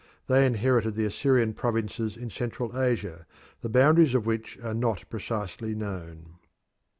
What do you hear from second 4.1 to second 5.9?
of which are not precisely